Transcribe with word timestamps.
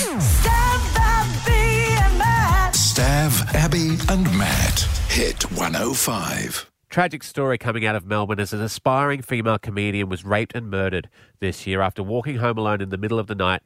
Stav 0.00 0.96
Abby 0.96 1.94
and 2.02 2.18
Matt. 2.18 2.72
Stav, 2.72 3.54
Abby, 3.54 3.98
and 4.08 4.38
Matt. 4.38 4.80
Hit 5.10 5.42
105. 5.52 6.70
Tragic 6.88 7.22
story 7.22 7.58
coming 7.58 7.84
out 7.84 7.94
of 7.94 8.06
Melbourne 8.06 8.40
as 8.40 8.54
an 8.54 8.62
aspiring 8.62 9.20
female 9.20 9.58
comedian 9.58 10.08
was 10.08 10.24
raped 10.24 10.54
and 10.54 10.70
murdered 10.70 11.10
this 11.40 11.66
year 11.66 11.82
after 11.82 12.02
walking 12.02 12.36
home 12.36 12.56
alone 12.56 12.80
in 12.80 12.88
the 12.88 12.96
middle 12.96 13.18
of 13.18 13.26
the 13.26 13.34
night 13.34 13.60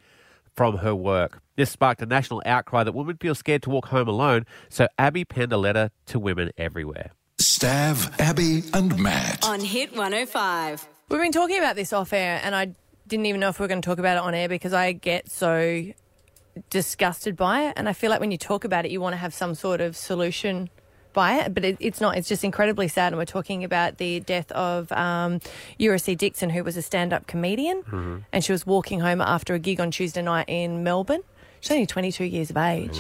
from 0.57 0.79
her 0.79 0.93
work. 0.93 1.41
This 1.55 1.71
sparked 1.71 2.03
a 2.03 2.07
national 2.07 2.43
outcry 2.45 2.83
that 2.83 2.95
women 2.95 3.17
feel 3.19 3.37
scared 3.37 3.63
to 3.63 3.71
walk 3.71 3.87
home 3.87 4.09
alone, 4.09 4.45
so 4.69 4.89
Abby 4.99 5.25
penned 5.25 5.53
a 5.53 5.57
letter 5.57 5.91
to 6.07 6.19
women 6.19 6.51
everywhere. 6.59 7.13
Stav, 7.39 8.13
Abby, 8.19 8.65
and 8.73 8.99
Matt. 8.99 9.45
On 9.45 9.61
Hit 9.61 9.93
105. 9.93 10.89
We've 11.11 11.21
been 11.21 11.31
talking 11.31 11.59
about 11.59 11.77
this 11.77 11.93
off 11.93 12.13
air, 12.13 12.41
and 12.43 12.57
I 12.57 12.75
didn't 13.07 13.27
even 13.27 13.41
know 13.41 13.51
if 13.51 13.61
we 13.61 13.65
were 13.65 13.69
going 13.69 13.83
to 13.83 13.87
talk 13.87 14.01
about 14.01 14.17
it 14.17 14.23
on 14.25 14.35
air 14.35 14.49
because 14.49 14.73
I 14.73 14.91
get 14.91 15.31
so 15.31 15.93
disgusted 16.71 17.37
by 17.37 17.65
it. 17.69 17.75
And 17.77 17.89
I 17.89 17.93
feel 17.93 18.11
like 18.11 18.21
when 18.21 18.31
you 18.31 18.39
talk 18.39 18.65
about 18.65 18.85
it, 18.85 18.91
you 18.91 19.01
want 19.01 19.13
to 19.15 19.19
have 19.19 19.35
some 19.35 19.55
sort 19.55 19.81
of 19.81 19.97
solution 19.97 20.71
by 21.13 21.35
it, 21.41 21.55
but 21.55 21.65
it, 21.65 21.77
it's 21.81 22.01
not. 22.01 22.17
It's 22.17 22.29
just 22.29 22.43
incredibly 22.45 22.89
sad. 22.89 23.13
And 23.13 23.19
we're 23.19 23.25
talking 23.25 23.63
about 23.65 23.99
the 23.99 24.21
death 24.21 24.51
of 24.53 24.91
um, 24.93 25.41
Dixon, 25.79 26.51
who 26.51 26.65
was 26.65 26.77
a 26.77 26.83
stand 26.83 27.13
up 27.13 27.27
comedian, 27.27 28.25
and 28.33 28.45
she 28.45 28.53
was 28.53 28.67
walking 28.67 29.01
home 29.01 29.21
after 29.21 29.55
a 29.55 29.59
gig 29.59 29.81
on 29.81 29.91
Tuesday 29.91 30.23
night 30.23 30.47
in 30.49 30.83
Melbourne. 30.83 31.23
She's 31.61 31.71
only 31.71 31.87
22 31.87 32.25
years 32.25 32.51
of 32.51 32.57
age. 32.59 32.99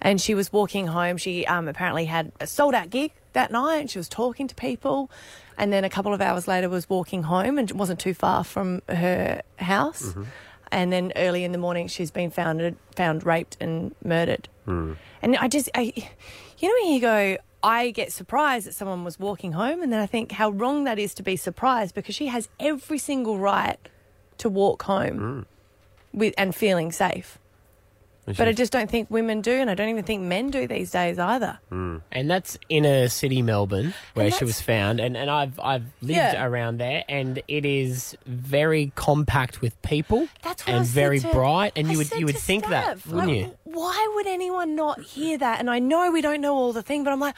And 0.00 0.20
she 0.20 0.34
was 0.34 0.52
walking 0.52 0.88
home. 0.88 1.16
She 1.18 1.46
um, 1.46 1.68
apparently 1.68 2.06
had 2.06 2.32
a 2.40 2.46
sold 2.46 2.74
out 2.74 2.88
gig 2.90 3.12
that 3.34 3.52
night. 3.52 3.90
She 3.90 3.98
was 3.98 4.08
talking 4.08 4.48
to 4.48 4.54
people. 4.54 5.10
And 5.58 5.70
then 5.72 5.84
a 5.84 5.90
couple 5.90 6.14
of 6.14 6.20
hours 6.22 6.48
later 6.48 6.68
was 6.70 6.88
walking 6.88 7.24
home 7.24 7.58
and 7.58 7.70
wasn't 7.72 8.00
too 8.00 8.14
far 8.14 8.42
from 8.42 8.80
her 8.88 9.42
house. 9.58 10.14
And 10.72 10.92
then 10.92 11.12
early 11.16 11.44
in 11.44 11.52
the 11.52 11.58
morning, 11.58 11.88
she's 11.88 12.10
been 12.10 12.30
found, 12.30 12.76
found 12.94 13.26
raped 13.26 13.56
and 13.60 13.94
murdered. 14.04 14.48
Hmm. 14.66 14.94
And 15.20 15.36
I 15.36 15.48
just, 15.48 15.68
I, 15.74 15.92
you 16.58 16.68
know, 16.68 16.74
when 16.82 16.92
you 16.92 17.00
go, 17.00 17.36
I 17.62 17.90
get 17.90 18.12
surprised 18.12 18.66
that 18.66 18.74
someone 18.74 19.04
was 19.04 19.18
walking 19.18 19.52
home. 19.52 19.82
And 19.82 19.92
then 19.92 20.00
I 20.00 20.06
think 20.06 20.32
how 20.32 20.50
wrong 20.50 20.84
that 20.84 20.98
is 20.98 21.12
to 21.14 21.22
be 21.22 21.36
surprised 21.36 21.94
because 21.94 22.14
she 22.14 22.28
has 22.28 22.48
every 22.58 22.98
single 22.98 23.38
right 23.38 23.78
to 24.38 24.48
walk 24.48 24.84
home 24.84 25.18
hmm. 25.18 26.18
with 26.18 26.34
and 26.38 26.54
feeling 26.54 26.92
safe. 26.92 27.38
But 28.26 28.46
I 28.46 28.52
just 28.52 28.70
don't 28.70 28.88
think 28.88 29.10
women 29.10 29.40
do, 29.40 29.50
and 29.50 29.68
I 29.68 29.74
don't 29.74 29.88
even 29.88 30.04
think 30.04 30.22
men 30.22 30.50
do 30.50 30.66
these 30.68 30.90
days 30.92 31.18
either. 31.18 31.58
And 31.72 32.30
that's 32.30 32.56
inner 32.68 33.08
city 33.08 33.42
Melbourne 33.42 33.92
where 34.14 34.30
she 34.30 34.44
was 34.44 34.60
found 34.60 35.00
and, 35.00 35.16
and 35.16 35.28
I've 35.30 35.58
I've 35.58 35.84
lived 36.00 36.10
Yeah. 36.16 36.44
around 36.44 36.78
there 36.78 37.02
and 37.08 37.42
it 37.48 37.64
is 37.64 38.16
very 38.26 38.92
compact 38.94 39.60
with 39.60 39.80
people 39.82 40.28
That's 40.42 40.64
what 40.66 40.74
I 40.74 40.76
and 40.78 40.86
said 40.86 40.94
very 40.94 41.20
to- 41.20 41.28
bright 41.32 41.72
and 41.74 41.88
I 41.88 41.92
you 41.92 41.98
would 41.98 42.10
you 42.12 42.26
would 42.26 42.36
to 42.36 42.40
think 42.40 42.68
that, 42.68 43.04
wouldn't 43.06 43.26
like, 43.26 43.36
you? 43.36 43.56
Why 43.64 44.12
would 44.14 44.26
anyone 44.26 44.76
not 44.76 45.00
hear 45.00 45.38
that? 45.38 45.58
And 45.58 45.68
I 45.70 45.78
know 45.80 46.10
we 46.12 46.20
don't 46.20 46.40
know 46.40 46.54
all 46.54 46.72
the 46.72 46.82
thing, 46.82 47.02
but 47.04 47.12
I'm 47.12 47.20
like, 47.20 47.34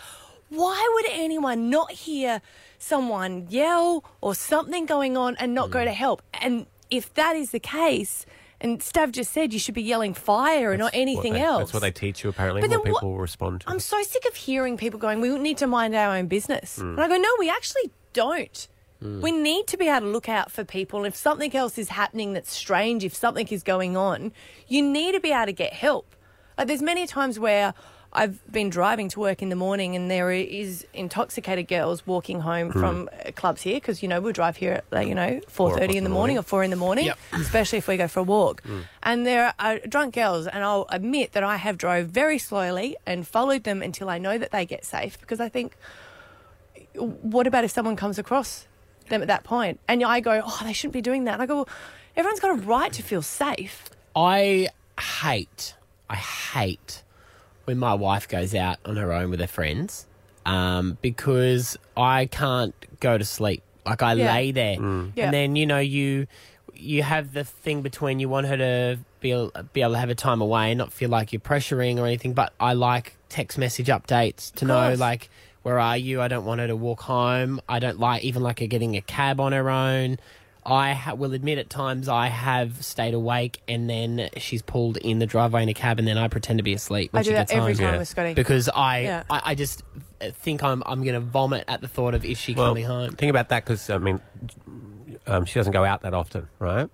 why 0.50 0.90
would 0.94 1.06
anyone 1.12 1.70
not 1.70 1.92
hear 1.92 2.42
someone 2.78 3.46
yell 3.48 4.04
or 4.20 4.34
something 4.34 4.84
going 4.86 5.16
on 5.16 5.36
and 5.36 5.54
not 5.54 5.68
Mm. 5.68 5.72
go 5.72 5.84
to 5.84 5.92
help? 5.92 6.22
And 6.34 6.66
if 6.90 7.12
that 7.14 7.36
is 7.36 7.50
the 7.52 7.60
case, 7.60 8.26
and 8.62 8.80
Stav 8.80 9.12
just 9.12 9.32
said 9.32 9.52
you 9.52 9.58
should 9.58 9.74
be 9.74 9.82
yelling 9.82 10.14
fire 10.14 10.72
and 10.72 10.80
not 10.80 10.92
anything 10.94 11.34
What 11.34 11.42
else. 11.42 11.60
That's 11.60 11.74
what 11.74 11.80
they 11.80 11.90
teach 11.90 12.24
you, 12.24 12.30
apparently, 12.30 12.62
But 12.62 12.70
what 12.70 12.84
then 12.84 12.92
what- 12.92 13.00
people 13.00 13.12
will 13.12 13.18
respond 13.18 13.60
to. 13.62 13.70
I'm 13.70 13.80
so 13.80 14.02
sick 14.02 14.24
of 14.26 14.36
hearing 14.36 14.76
people 14.76 14.98
going, 14.98 15.20
we 15.20 15.36
need 15.38 15.58
to 15.58 15.66
mind 15.66 15.94
our 15.94 16.16
own 16.16 16.26
business. 16.28 16.76
Hmm. 16.76 16.92
And 16.92 17.00
I 17.00 17.08
go, 17.08 17.16
no, 17.16 17.28
we 17.38 17.50
actually 17.50 17.90
don't. 18.12 18.68
We 19.04 19.32
need 19.32 19.66
to 19.66 19.76
be 19.76 19.88
able 19.88 20.06
to 20.06 20.12
look 20.12 20.28
out 20.28 20.52
for 20.52 20.62
people. 20.62 21.04
If 21.04 21.16
something 21.16 21.56
else 21.56 21.76
is 21.76 21.88
happening 21.88 22.34
that's 22.34 22.52
strange, 22.52 23.04
if 23.04 23.16
something 23.16 23.48
is 23.48 23.64
going 23.64 23.96
on, 23.96 24.30
you 24.68 24.80
need 24.80 25.10
to 25.12 25.18
be 25.18 25.32
able 25.32 25.46
to 25.46 25.52
get 25.52 25.72
help. 25.72 26.14
Like, 26.56 26.68
there's 26.68 26.82
many 26.82 27.08
times 27.08 27.36
where 27.36 27.74
I've 28.14 28.40
been 28.52 28.68
driving 28.68 29.08
to 29.10 29.20
work 29.20 29.40
in 29.40 29.48
the 29.48 29.56
morning 29.56 29.96
and 29.96 30.10
there 30.10 30.30
is 30.30 30.86
intoxicated 30.92 31.66
girls 31.66 32.06
walking 32.06 32.40
home 32.40 32.70
Hmm. 32.70 32.78
from 32.80 33.08
uh, 33.26 33.30
clubs 33.32 33.62
here 33.62 33.76
because, 33.76 34.02
you 34.02 34.08
know, 34.08 34.20
we 34.20 34.32
drive 34.32 34.58
here 34.58 34.72
at, 34.74 34.84
like, 34.90 35.08
you 35.08 35.14
know, 35.14 35.40
4.30 35.48 35.94
in 35.94 36.04
the 36.04 36.10
morning 36.10 36.36
or 36.36 36.42
4 36.42 36.62
in 36.62 36.70
the 36.70 36.76
morning, 36.76 37.06
Yep. 37.06 37.18
especially 37.32 37.78
if 37.78 37.88
we 37.88 37.96
go 37.96 38.08
for 38.08 38.20
a 38.20 38.24
walk. 38.24 38.62
Hmm. 38.64 38.80
And 39.02 39.26
there 39.26 39.54
are 39.58 39.78
drunk 39.78 40.14
girls, 40.14 40.46
and 40.46 40.62
I'll 40.62 40.84
admit 40.90 41.32
that 41.32 41.42
I 41.42 41.56
have 41.56 41.78
drove 41.78 42.08
very 42.08 42.38
slowly 42.38 42.96
and 43.06 43.26
followed 43.26 43.64
them 43.64 43.80
until 43.82 44.10
I 44.10 44.18
know 44.18 44.36
that 44.36 44.50
they 44.50 44.66
get 44.66 44.84
safe 44.84 45.18
because 45.18 45.40
I 45.40 45.48
think, 45.48 45.74
what 46.94 47.46
about 47.46 47.64
if 47.64 47.70
someone 47.70 47.96
comes 47.96 48.18
across 48.18 48.66
them 49.08 49.22
at 49.22 49.28
that 49.28 49.44
point? 49.44 49.80
And 49.88 50.04
I 50.04 50.20
go, 50.20 50.42
oh, 50.44 50.60
they 50.64 50.72
shouldn't 50.74 50.92
be 50.94 51.00
doing 51.00 51.24
that. 51.24 51.34
And 51.34 51.42
I 51.42 51.46
go, 51.46 51.56
well, 51.56 51.68
everyone's 52.14 52.40
got 52.40 52.50
a 52.50 52.60
right 52.60 52.92
to 52.92 53.02
feel 53.02 53.22
safe. 53.22 53.88
I 54.14 54.68
hate, 55.00 55.74
I 56.10 56.16
hate 56.16 57.02
when 57.64 57.78
my 57.78 57.94
wife 57.94 58.28
goes 58.28 58.54
out 58.54 58.78
on 58.84 58.96
her 58.96 59.12
own 59.12 59.30
with 59.30 59.40
her 59.40 59.46
friends 59.46 60.06
um, 60.46 60.98
because 61.02 61.76
I 61.96 62.26
can't 62.26 62.74
go 63.00 63.16
to 63.18 63.24
sleep. 63.24 63.62
Like 63.86 64.02
I 64.02 64.14
Yeah. 64.14 64.32
lay 64.34 64.52
there, 64.52 64.72
Yeah. 64.74 65.24
and 65.24 65.34
then 65.34 65.56
you 65.56 65.66
know 65.66 65.78
you 65.78 66.26
you 66.74 67.02
have 67.04 67.32
the 67.32 67.44
thing 67.44 67.82
between 67.82 68.18
you 68.18 68.28
want 68.28 68.46
her 68.46 68.56
to 68.56 68.98
be 69.20 69.30
able, 69.30 69.52
be 69.72 69.82
able 69.82 69.92
to 69.92 69.98
have 69.98 70.10
a 70.10 70.14
time 70.16 70.40
away 70.40 70.70
and 70.72 70.78
not 70.78 70.92
feel 70.92 71.08
like 71.10 71.32
you're 71.32 71.38
pressuring 71.40 71.98
or 71.98 72.06
anything. 72.06 72.32
But 72.32 72.52
I 72.58 72.72
like 72.72 73.16
text 73.28 73.56
message 73.58 73.86
updates 73.88 74.52
to 74.54 74.64
know 74.64 74.88
course. 74.88 74.98
like 74.98 75.30
where 75.62 75.78
are 75.78 75.96
you? 75.96 76.20
I 76.20 76.26
don't 76.28 76.44
want 76.44 76.60
her 76.60 76.66
to 76.66 76.74
walk 76.76 77.02
home. 77.02 77.60
I 77.68 77.78
don't 77.78 78.00
like 78.00 78.24
even 78.24 78.42
like 78.42 78.58
her 78.60 78.66
getting 78.66 78.96
a 78.96 79.00
cab 79.00 79.38
on 79.40 79.52
her 79.52 79.70
own. 79.70 80.18
I 80.64 80.92
ha- 80.92 81.14
will 81.14 81.32
admit 81.32 81.58
at 81.58 81.68
times 81.68 82.08
I 82.08 82.28
have 82.28 82.84
stayed 82.84 83.14
awake 83.14 83.60
and 83.66 83.90
then 83.90 84.28
she's 84.36 84.62
pulled 84.62 84.96
in 84.96 85.18
the 85.18 85.26
driveway 85.26 85.64
in 85.64 85.68
a 85.68 85.74
cab 85.74 85.98
and 85.98 86.06
then 86.06 86.16
I 86.18 86.28
pretend 86.28 86.58
to 86.58 86.62
be 86.62 86.72
asleep 86.72 87.12
when 87.12 87.20
I 87.20 87.22
she 87.22 87.30
do 87.30 87.34
that 87.34 87.48
gets 87.48 87.52
every 87.52 87.72
home. 87.74 87.84
time 87.84 87.92
Yeah. 87.94 87.98
with 87.98 88.08
Scotty. 88.08 88.34
Because 88.34 88.68
I, 88.68 89.00
Yeah. 89.00 89.22
I, 89.28 89.42
I 89.46 89.54
just 89.56 89.82
think 90.20 90.62
I'm 90.62 90.82
I'm 90.86 91.02
going 91.02 91.14
to 91.14 91.20
vomit 91.20 91.64
at 91.66 91.80
the 91.80 91.88
thought 91.88 92.14
of 92.14 92.24
is 92.24 92.38
she 92.38 92.54
well, 92.54 92.68
coming 92.68 92.84
home? 92.84 93.10
think 93.12 93.30
about 93.30 93.48
that 93.48 93.64
because, 93.64 93.90
I 93.90 93.98
mean, 93.98 94.20
um, 95.26 95.44
she 95.46 95.54
doesn't 95.58 95.72
go 95.72 95.84
out 95.84 96.02
that 96.02 96.14
often, 96.14 96.48
right? 96.58 96.88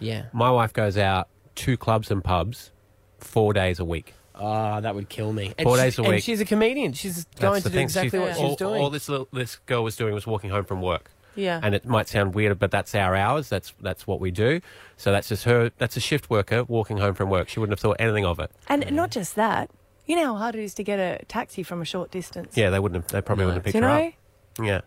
Yeah. 0.00 0.24
My 0.32 0.50
wife 0.50 0.72
goes 0.72 0.98
out 0.98 1.28
to 1.56 1.76
clubs 1.76 2.10
and 2.10 2.22
pubs 2.22 2.72
four 3.18 3.52
days 3.52 3.78
a 3.78 3.84
week. 3.84 4.14
Oh, 4.34 4.80
that 4.80 4.96
would 4.96 5.08
kill 5.08 5.32
me. 5.32 5.54
And 5.56 5.64
Four 5.64 5.76
she- 5.76 5.82
days 5.84 5.98
a 5.98 6.02
and 6.02 6.10
week. 6.14 6.24
she's 6.24 6.40
a 6.40 6.44
comedian. 6.44 6.92
She's 6.94 7.24
going 7.38 7.52
That's 7.52 7.62
to 7.66 7.68
do 7.70 7.74
thing. 7.74 7.82
exactly 7.84 8.18
She's- 8.18 8.36
what 8.36 8.44
all, 8.44 8.48
she's 8.50 8.56
doing. 8.58 8.82
All 8.82 8.90
this 8.90 9.08
little, 9.08 9.28
this 9.32 9.56
girl 9.66 9.84
was 9.84 9.94
doing 9.94 10.12
was 10.14 10.26
walking 10.26 10.50
home 10.50 10.64
from 10.64 10.82
work. 10.82 11.12
Yeah. 11.36 11.60
And 11.62 11.74
it 11.74 11.84
might 11.84 12.08
sound 12.08 12.34
weird, 12.34 12.58
but 12.58 12.70
that's 12.70 12.94
our 12.94 13.14
hours. 13.14 13.48
That's 13.48 13.74
that's 13.80 14.06
what 14.06 14.20
we 14.20 14.30
do. 14.30 14.60
So 14.96 15.10
that's 15.12 15.28
just 15.28 15.44
her. 15.44 15.70
That's 15.78 15.96
a 15.96 16.00
shift 16.00 16.30
worker 16.30 16.64
walking 16.64 16.98
home 16.98 17.14
from 17.14 17.30
work. 17.30 17.48
She 17.48 17.58
wouldn't 17.60 17.72
have 17.78 17.80
thought 17.82 17.96
anything 17.98 18.24
of 18.24 18.38
it. 18.38 18.50
And 18.68 18.90
not 18.92 19.10
just 19.10 19.34
that, 19.36 19.70
you 20.06 20.16
know 20.16 20.34
how 20.34 20.36
hard 20.36 20.54
it 20.54 20.62
is 20.62 20.74
to 20.74 20.84
get 20.84 20.98
a 20.98 21.24
taxi 21.26 21.62
from 21.62 21.80
a 21.82 21.84
short 21.84 22.10
distance. 22.10 22.56
Yeah, 22.56 22.70
they 22.70 22.78
wouldn't. 22.78 23.04
Have, 23.04 23.10
they 23.12 23.20
probably 23.20 23.44
No. 23.44 23.48
wouldn't 23.48 23.64
have 23.66 23.72
picked 23.72 23.82
you 23.82 23.88
her 23.88 23.98
know? 24.00 24.06
up. 24.08 24.14
Yeah. 24.66 24.80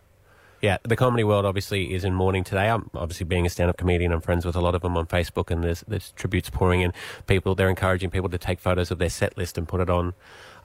Yeah, 0.60 0.78
the 0.82 0.96
comedy 0.96 1.22
world 1.22 1.44
obviously 1.44 1.94
is 1.94 2.02
in 2.04 2.14
mourning 2.14 2.42
today. 2.42 2.68
I'm 2.68 2.90
obviously 2.94 3.24
being 3.26 3.46
a 3.46 3.48
stand-up 3.50 3.76
comedian. 3.76 4.10
I'm 4.12 4.20
friends 4.20 4.44
with 4.44 4.56
a 4.56 4.60
lot 4.60 4.74
of 4.74 4.82
them 4.82 4.96
on 4.96 5.06
Facebook, 5.06 5.50
and 5.52 5.62
there's 5.62 5.84
there's 5.86 6.10
tributes 6.12 6.50
pouring 6.50 6.80
in. 6.80 6.92
People 7.28 7.54
they're 7.54 7.68
encouraging 7.68 8.10
people 8.10 8.28
to 8.30 8.38
take 8.38 8.58
photos 8.58 8.90
of 8.90 8.98
their 8.98 9.08
set 9.10 9.36
list 9.38 9.56
and 9.56 9.68
put 9.68 9.80
it 9.80 9.88
on 9.88 10.14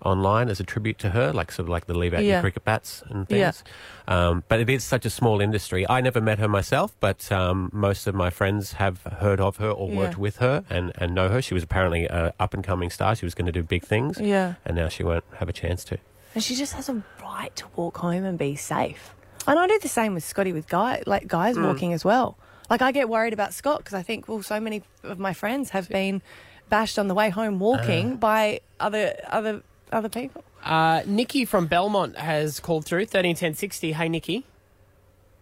online 0.02 0.50
as 0.50 0.60
a 0.60 0.64
tribute 0.64 0.98
to 1.00 1.12
her, 1.12 1.32
like 1.32 1.50
sort 1.52 1.66
of 1.66 1.70
like 1.70 1.86
the 1.86 1.94
leave 1.94 2.14
out 2.14 2.24
Yeah. 2.24 2.34
your 2.34 2.42
cricket 2.42 2.66
bats 2.66 3.04
and 3.08 3.26
Yeah. 3.30 3.52
things. 3.52 3.64
Um, 4.08 4.44
but 4.50 4.60
it 4.60 4.70
is 4.70 4.84
such 4.84 5.06
a 5.06 5.10
small 5.10 5.40
industry. 5.40 5.88
I 5.88 6.02
never 6.02 6.20
met 6.20 6.40
her 6.40 6.48
myself, 6.50 6.94
but 7.00 7.32
um, 7.32 7.70
most 7.72 8.06
of 8.08 8.14
my 8.14 8.30
friends 8.30 8.74
have 8.74 9.02
heard 9.04 9.40
of 9.40 9.58
her 9.58 9.70
or 9.70 9.90
Yeah. 9.90 9.98
worked 9.98 10.18
with 10.18 10.38
her 10.38 10.66
and, 10.70 10.92
and 10.98 11.14
know 11.16 11.30
her. 11.30 11.42
She 11.42 11.54
was 11.54 11.64
apparently 11.64 12.06
an 12.08 12.32
up 12.38 12.54
and 12.54 12.64
coming 12.64 12.90
star. 12.90 13.16
She 13.16 13.26
was 13.26 13.34
going 13.34 13.46
to 13.46 13.52
do 13.54 13.64
big 13.64 13.84
things, 13.84 14.20
Yeah. 14.20 14.56
and 14.66 14.76
now 14.76 14.90
she 14.90 15.04
won't 15.04 15.24
have 15.38 15.48
a 15.48 15.54
chance 15.54 15.86
to. 15.86 15.98
And 16.36 16.44
she 16.44 16.56
just 16.56 16.74
has 16.74 16.90
a 16.90 17.02
right 17.22 17.56
to 17.56 17.66
walk 17.78 18.00
home 18.00 18.26
and 18.26 18.38
be 18.38 18.56
safe. 18.56 19.14
And 19.48 19.60
I 19.60 19.68
do 19.68 19.78
the 19.80 19.88
same 19.90 20.14
with 20.14 20.24
Scotty 20.24 20.54
with 20.54 20.68
guy 20.68 21.04
like 21.06 21.28
guys 21.28 21.58
Mm. 21.58 21.66
walking 21.68 21.94
as 21.94 22.06
well. 22.06 22.38
Like 22.70 22.82
I 22.82 22.92
get 22.92 23.10
worried 23.10 23.34
about 23.34 23.54
Scott 23.54 23.80
because 23.80 23.94
I 23.94 24.02
think 24.02 24.28
well 24.28 24.42
so 24.42 24.60
many 24.60 24.84
of 25.04 25.20
my 25.20 25.34
friends 25.34 25.72
have 25.72 25.90
been 25.90 26.22
bashed 26.70 26.98
on 26.98 27.08
the 27.08 27.14
way 27.14 27.30
home 27.30 27.60
walking 27.60 28.16
by 28.18 28.62
other 28.80 29.14
other 29.30 29.62
other 29.92 30.10
people. 30.10 30.44
Uh, 30.64 31.02
Nikki 31.06 31.44
from 31.46 31.68
Belmont 31.68 32.18
has 32.18 32.60
called 32.62 32.86
through 32.86 33.06
thirteen 33.06 33.36
ten 33.36 33.54
sixty. 33.54 33.92
Hey, 33.92 34.08
Nikki, 34.10 34.46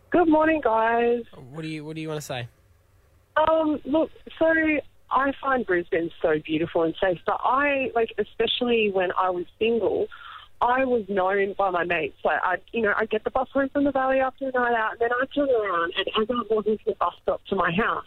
Good 0.09 0.27
morning, 0.27 0.61
guys. 0.63 1.23
what 1.51 1.61
do 1.61 1.67
you 1.67 1.85
what 1.85 1.95
do 1.95 2.01
you 2.01 2.07
want 2.09 2.19
to 2.19 2.25
say? 2.25 2.47
Um, 3.37 3.79
look, 3.85 4.09
so 4.39 4.45
I 5.11 5.31
find 5.39 5.65
Brisbane 5.65 6.09
so 6.21 6.39
beautiful 6.43 6.83
and 6.83 6.93
safe, 6.99 7.19
but 7.25 7.39
I 7.43 7.91
like, 7.95 8.13
especially 8.17 8.91
when 8.91 9.11
I 9.17 9.29
was 9.29 9.45
single, 9.59 10.07
I 10.61 10.85
was 10.85 11.03
known 11.09 11.53
by 11.57 11.71
my 11.71 11.83
mates. 11.83 12.17
Like, 12.23 12.39
I, 12.43 12.57
you 12.71 12.83
know, 12.83 12.93
I 12.95 13.05
get 13.05 13.23
the 13.23 13.31
bus 13.31 13.49
home 13.51 13.69
from 13.69 13.83
the 13.83 13.91
valley 13.91 14.19
after 14.19 14.47
a 14.47 14.51
night 14.51 14.73
out, 14.75 14.91
and 14.93 14.99
then 15.01 15.09
I 15.11 15.25
turn 15.33 15.49
around, 15.49 15.93
and 15.97 16.07
as 16.21 16.27
I'm 16.29 16.43
walking 16.49 16.77
to 16.77 16.83
the 16.85 16.95
bus 16.95 17.13
stop 17.23 17.41
to 17.49 17.55
my 17.55 17.71
house, 17.71 18.05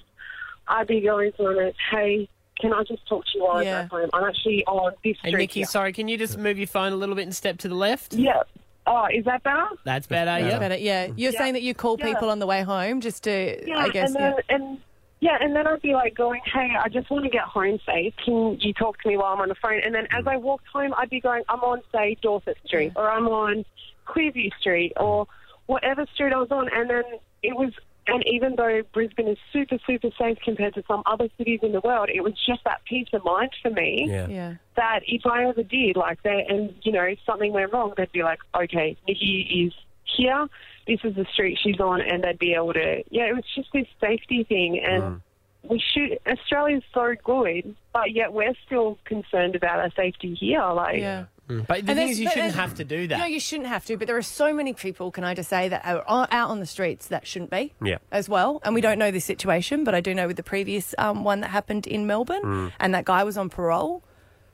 I'd 0.68 0.86
be 0.86 1.00
going 1.00 1.32
to 1.32 1.42
my 1.42 1.54
mates, 1.64 1.76
"Hey, 1.90 2.28
can 2.60 2.72
I 2.72 2.84
just 2.84 3.06
talk 3.08 3.24
to 3.24 3.30
you 3.38 3.44
while 3.44 3.62
Yeah. 3.62 3.80
I 3.80 3.82
go 3.86 3.96
home? 4.00 4.10
I'm 4.12 4.24
actually 4.24 4.64
on 4.66 4.92
this 5.04 5.16
Hey, 5.22 5.30
street." 5.30 5.36
Nikki, 5.38 5.60
here." 5.60 5.66
sorry, 5.66 5.92
can 5.92 6.06
you 6.08 6.16
just 6.16 6.38
move 6.38 6.56
your 6.56 6.68
phone 6.68 6.92
a 6.92 6.96
little 6.96 7.16
bit 7.16 7.22
and 7.22 7.34
step 7.34 7.58
to 7.58 7.68
the 7.68 7.74
left? 7.74 8.14
Yeah. 8.14 8.42
Oh, 8.86 9.06
is 9.12 9.24
that 9.24 9.42
better? 9.42 9.66
That's 9.84 10.06
better. 10.06 10.38
Yeah. 10.38 10.48
Yeah. 10.50 10.58
Better, 10.58 10.76
yeah. 10.76 11.06
You're 11.16 11.32
Yeah. 11.32 11.38
saying 11.38 11.54
that 11.54 11.62
you 11.62 11.74
call 11.74 11.96
Yeah. 11.98 12.12
people 12.14 12.30
on 12.30 12.38
the 12.38 12.46
way 12.46 12.62
home 12.62 13.00
just 13.00 13.24
to, 13.24 13.66
Yeah, 13.66 13.78
I 13.78 13.88
guess, 13.88 14.14
and 14.14 14.20
yeah. 14.20 14.32
then, 14.48 14.60
and 14.60 14.80
Yeah, 15.24 15.38
and 15.40 15.56
then 15.56 15.66
I'd 15.66 15.80
be 15.80 15.94
like 15.94 16.14
going, 16.14 16.42
hey, 16.44 16.74
I 16.78 16.90
just 16.90 17.10
want 17.10 17.24
to 17.24 17.30
get 17.30 17.44
home 17.44 17.78
safe. 17.86 18.12
Can 18.22 18.58
you 18.60 18.74
talk 18.74 19.00
to 19.00 19.08
me 19.08 19.16
while 19.16 19.32
I'm 19.32 19.40
on 19.40 19.48
the 19.48 19.54
phone? 19.54 19.80
And 19.82 19.94
then 19.94 20.06
as 20.10 20.26
I 20.26 20.36
walked 20.36 20.66
home, 20.70 20.92
I'd 20.98 21.08
be 21.08 21.18
going, 21.18 21.44
I'm 21.48 21.60
on, 21.60 21.80
say, 21.92 22.18
Dorset 22.20 22.58
Street, 22.66 22.92
or 22.94 23.10
I'm 23.10 23.26
on 23.28 23.64
Clearview 24.06 24.50
Street, 24.60 24.92
or 24.98 25.26
whatever 25.64 26.04
street 26.12 26.34
I 26.34 26.36
was 26.36 26.50
on. 26.50 26.68
And 26.70 26.90
then 26.90 27.04
it 27.42 27.56
was, 27.56 27.72
and 28.06 28.22
even 28.26 28.56
though 28.56 28.82
Brisbane 28.92 29.28
is 29.28 29.38
super, 29.50 29.78
super 29.86 30.10
safe 30.18 30.36
compared 30.44 30.74
to 30.74 30.84
some 30.86 31.02
other 31.06 31.30
cities 31.38 31.60
in 31.62 31.72
the 31.72 31.80
world, 31.80 32.10
it 32.12 32.20
was 32.20 32.34
just 32.46 32.62
that 32.64 32.82
peace 32.84 33.08
of 33.14 33.24
mind 33.24 33.48
for 33.62 33.70
me 33.70 34.04
Yeah. 34.06 34.28
Yeah. 34.28 34.54
that 34.76 35.00
if 35.06 35.24
I 35.24 35.48
ever 35.48 35.62
did 35.62 35.96
like 35.96 36.22
that 36.24 36.50
and, 36.50 36.74
you 36.82 36.92
know, 36.92 37.14
something 37.24 37.50
went 37.50 37.72
wrong, 37.72 37.94
they'd 37.96 38.12
be 38.12 38.22
like, 38.22 38.40
okay, 38.54 38.94
Nikki 39.08 39.64
is 39.66 39.72
here. 40.04 40.48
This 40.86 41.00
is 41.04 41.14
the 41.14 41.26
street 41.32 41.58
she's 41.62 41.80
on. 41.80 42.00
And 42.00 42.22
they'd 42.24 42.38
be 42.38 42.54
able 42.54 42.72
to, 42.74 43.02
yeah, 43.10 43.24
it 43.28 43.34
was 43.34 43.44
just 43.54 43.72
this 43.72 43.86
safety 44.00 44.44
thing. 44.44 44.78
And 44.80 45.20
we 45.62 45.78
should, 45.92 46.18
Australia's 46.26 46.82
so 46.92 47.14
good, 47.24 47.74
but 47.92 48.12
yet 48.12 48.32
we're 48.32 48.54
still 48.66 48.98
concerned 49.04 49.56
about 49.56 49.78
our 49.80 49.90
safety 49.92 50.34
here. 50.34 50.62
Like, 50.72 50.98
Yeah. 51.00 51.24
But 51.46 51.66
the 51.66 51.74
And 51.74 51.86
thing 51.98 52.08
is, 52.08 52.18
you 52.18 52.30
shouldn't 52.30 52.54
have 52.54 52.74
to 52.76 52.84
do 52.84 53.06
that. 53.08 53.18
No, 53.18 53.26
you 53.26 53.38
shouldn't 53.38 53.68
have 53.68 53.84
to, 53.84 53.98
but 53.98 54.06
there 54.06 54.16
are 54.16 54.22
so 54.22 54.54
many 54.54 54.72
people, 54.72 55.10
can 55.10 55.24
I 55.24 55.34
just 55.34 55.50
say, 55.50 55.68
that 55.68 55.84
are 55.84 56.02
o- 56.08 56.26
out 56.30 56.48
on 56.48 56.58
the 56.60 56.64
streets 56.66 57.08
that 57.08 57.26
shouldn't 57.26 57.50
be 57.50 57.74
Yeah. 57.82 57.98
as 58.10 58.30
well. 58.30 58.62
And 58.64 58.74
we 58.74 58.80
don't 58.80 58.98
know 58.98 59.10
this 59.10 59.26
situation, 59.26 59.84
but 59.84 59.94
I 59.94 60.00
do 60.00 60.14
know 60.14 60.26
with 60.26 60.38
the 60.38 60.42
previous 60.42 60.94
um, 60.96 61.22
one 61.22 61.40
that 61.40 61.48
happened 61.50 61.86
in 61.86 62.06
Melbourne 62.06 62.40
Mm. 62.42 62.72
and 62.80 62.94
that 62.94 63.04
guy 63.04 63.24
was 63.24 63.36
on 63.36 63.50
parole, 63.50 64.02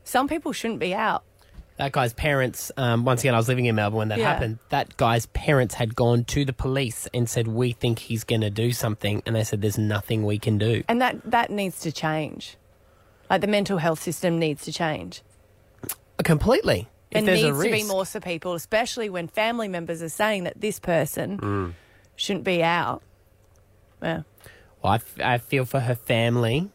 some 0.02 0.26
people 0.26 0.52
shouldn't 0.52 0.80
be 0.80 0.92
out. 0.92 1.22
That 1.80 1.92
guy's 1.92 2.12
parents, 2.12 2.70
um, 2.76 3.04
once 3.04 3.22
again, 3.22 3.34
I 3.34 3.36
was 3.38 3.48
living 3.48 3.64
in 3.66 3.74
Melbourne 3.74 3.98
when 3.98 4.08
that 4.08 4.18
Yeah. 4.18 4.32
happened. 4.32 4.58
That 4.68 4.96
guy's 4.96 5.26
parents 5.26 5.74
had 5.74 5.94
gone 5.96 6.24
to 6.24 6.44
the 6.44 6.52
police 6.52 7.08
and 7.12 7.28
said, 7.28 7.48
We 7.48 7.72
think 7.72 7.98
he's 7.98 8.22
going 8.24 8.42
to 8.42 8.50
do 8.50 8.70
something. 8.72 9.22
And 9.26 9.34
they 9.34 9.44
said, 9.44 9.60
There's 9.62 9.78
nothing 9.78 10.24
we 10.24 10.38
can 10.38 10.58
do. 10.58 10.84
And 10.88 11.00
that, 11.00 11.30
that 11.30 11.50
needs 11.50 11.80
to 11.80 11.90
change. 11.92 12.56
Like 13.28 13.40
the 13.40 13.46
mental 13.46 13.78
health 13.78 14.00
system 14.02 14.38
needs 14.38 14.64
to 14.64 14.72
change. 14.72 15.22
Completely. 16.22 16.88
There 17.12 17.22
needs 17.22 17.42
to 17.62 17.70
be 17.70 17.82
more 17.82 18.04
for 18.04 18.20
people, 18.20 18.54
especially 18.54 19.08
when 19.10 19.26
family 19.26 19.66
members 19.68 20.02
are 20.02 20.08
saying 20.08 20.44
that 20.44 20.60
this 20.60 20.78
person 20.78 21.38
Mm. 21.38 21.72
shouldn't 22.14 22.44
be 22.44 22.62
out. 22.62 23.02
Yeah. 24.02 24.22
Well, 24.82 24.92
I, 24.92 24.96
f- 24.96 25.20
I 25.22 25.38
feel 25.38 25.64
for 25.64 25.80
her 25.80 25.94
family. 25.94 26.70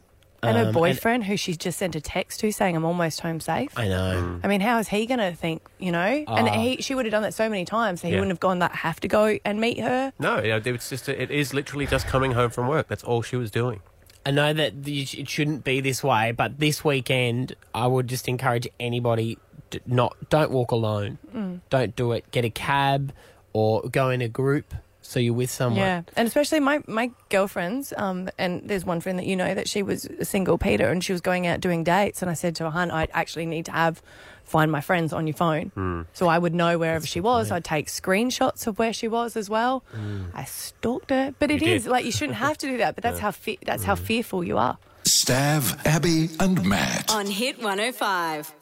And 0.48 0.58
um, 0.58 0.66
her 0.66 0.72
boyfriend, 0.72 1.24
who 1.24 1.36
she's 1.36 1.56
just 1.56 1.78
sent 1.78 1.94
a 1.96 2.00
text 2.00 2.40
to 2.40 2.52
saying, 2.52 2.76
I'm 2.76 2.84
almost 2.84 3.20
home 3.20 3.40
safe. 3.40 3.70
I 3.76 3.88
know. 3.88 4.40
I 4.42 4.48
mean, 4.48 4.60
how 4.60 4.78
is 4.78 4.88
he 4.88 5.06
going 5.06 5.20
to 5.20 5.32
think, 5.32 5.62
you 5.78 5.92
know? 5.92 5.98
And 6.28 6.48
Ah. 6.48 6.52
he, 6.52 6.76
she 6.82 6.94
would 6.94 7.04
have 7.04 7.10
done 7.12 7.22
that 7.22 7.34
so 7.34 7.48
many 7.48 7.64
times, 7.64 8.00
so 8.00 8.06
he 8.08 8.12
Yeah. 8.14 8.20
wouldn't 8.20 8.32
have 8.32 8.40
gone 8.40 8.58
that 8.60 8.72
have 8.76 9.00
to 9.00 9.08
go 9.08 9.38
and 9.44 9.60
meet 9.60 9.80
her. 9.80 10.12
No, 10.18 10.40
you 10.40 10.48
know, 10.50 10.60
it's 10.64 10.88
just 10.88 11.08
it 11.08 11.30
is 11.30 11.52
literally 11.54 11.86
just 11.86 12.06
coming 12.06 12.32
home 12.32 12.50
from 12.50 12.68
work. 12.68 12.88
That's 12.88 13.04
all 13.04 13.22
she 13.22 13.36
was 13.36 13.50
doing. 13.50 13.80
I 14.24 14.30
know 14.32 14.52
that 14.52 14.84
the- 14.84 15.02
it 15.02 15.28
shouldn't 15.28 15.62
be 15.64 15.80
this 15.80 16.02
way, 16.02 16.32
but 16.32 16.58
this 16.58 16.84
weekend, 16.84 17.54
I 17.74 17.86
would 17.86 18.08
just 18.08 18.26
encourage 18.28 18.66
anybody 18.80 19.38
to 19.70 19.80
not 19.86 20.16
don't 20.30 20.50
walk 20.50 20.70
alone. 20.72 21.18
Mm. 21.34 21.60
Don't 21.70 21.94
do 21.96 22.12
it. 22.12 22.30
Get 22.32 22.44
a 22.44 22.50
cab 22.50 23.12
or 23.52 23.82
go 23.88 24.10
in 24.10 24.20
a 24.20 24.28
group 24.28 24.74
so 25.10 25.20
you're 25.20 25.34
with 25.34 25.50
someone. 25.50 25.80
Yeah, 25.80 26.02
and 26.16 26.26
especially 26.26 26.60
my 26.60 26.82
my 26.86 27.10
girlfriends. 27.28 27.92
Um, 27.96 28.28
and 28.38 28.68
there's 28.68 28.84
one 28.84 29.00
friend 29.00 29.18
that 29.18 29.26
you 29.26 29.36
know 29.36 29.54
that 29.54 29.68
she 29.68 29.82
was 29.82 30.04
a 30.04 30.24
single 30.24 30.58
Peter, 30.58 30.88
and 30.88 31.02
she 31.02 31.12
was 31.12 31.20
going 31.20 31.46
out 31.46 31.60
doing 31.60 31.84
dates. 31.84 32.22
And 32.22 32.30
I 32.30 32.34
said 32.34 32.56
to 32.56 32.64
her, 32.64 32.70
"Hun, 32.70 32.90
I 32.90 33.08
actually 33.12 33.46
need 33.46 33.66
to 33.66 33.72
have 33.72 34.02
find 34.44 34.70
my 34.70 34.80
friends 34.80 35.12
on 35.12 35.26
your 35.26 35.34
phone, 35.34 35.70
hmm. 35.74 36.02
so 36.12 36.28
I 36.28 36.38
would 36.38 36.54
know 36.54 36.78
wherever 36.78 37.06
she 37.06 37.20
was. 37.20 37.50
I'd 37.50 37.64
take 37.64 37.88
screenshots 37.88 38.66
of 38.66 38.78
where 38.78 38.92
she 38.92 39.08
was 39.08 39.36
as 39.36 39.50
well. 39.50 39.82
Hmm. 39.92 40.24
I 40.34 40.44
stalked 40.44 41.10
her, 41.10 41.34
but 41.38 41.50
it 41.50 41.62
You 41.62 41.74
is 41.74 41.84
did. 41.84 41.90
like 41.90 42.04
you 42.04 42.12
shouldn't 42.12 42.38
have 42.38 42.56
to 42.58 42.66
do 42.66 42.76
that. 42.78 42.94
But 42.94 43.02
that's 43.02 43.18
how 43.18 43.32
fe- 43.32 43.58
that's 43.64 43.84
how 43.84 43.96
hmm. 43.96 44.04
fearful 44.04 44.44
you 44.44 44.56
are. 44.56 44.78
Stav, 45.04 45.84
Abby, 45.86 46.30
and 46.40 46.64
Matt. 46.64 47.12
On 47.12 47.26
Hit 47.26 47.58
105. 47.58 48.55